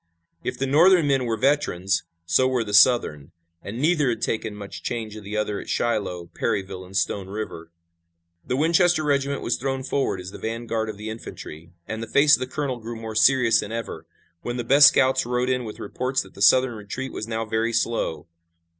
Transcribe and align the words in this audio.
If 0.43 0.57
the 0.57 0.65
Northern 0.65 1.05
men 1.05 1.25
were 1.25 1.37
veterans, 1.37 2.01
so 2.25 2.47
were 2.47 2.63
the 2.63 2.73
Southern, 2.73 3.33
and 3.61 3.79
neither 3.79 4.09
had 4.09 4.23
taken 4.23 4.55
much 4.55 4.81
change 4.81 5.15
of 5.15 5.23
the 5.23 5.37
other 5.37 5.59
at 5.59 5.69
Shiloh, 5.69 6.31
Perryville 6.33 6.83
and 6.83 6.97
Stone 6.97 7.27
River. 7.27 7.69
The 8.43 8.55
Winchester 8.57 9.03
regiment 9.03 9.43
was 9.43 9.57
thrown 9.57 9.83
forward 9.83 10.19
as 10.19 10.31
the 10.31 10.39
vanguard 10.39 10.89
of 10.89 10.97
the 10.97 11.11
infantry, 11.11 11.69
and 11.87 12.01
the 12.01 12.07
face 12.07 12.35
of 12.35 12.39
the 12.39 12.47
colonel 12.47 12.79
grew 12.79 12.95
more 12.95 13.13
serious 13.13 13.59
than 13.59 13.71
ever, 13.71 14.07
when 14.41 14.57
the 14.57 14.63
best 14.63 14.87
scouts 14.87 15.23
rode 15.23 15.51
in 15.51 15.65
with 15.65 15.77
reports 15.79 16.23
that 16.23 16.33
the 16.33 16.41
Southern 16.41 16.73
retreat 16.73 17.13
was 17.13 17.27
now 17.27 17.45
very 17.45 17.71
slow. 17.71 18.25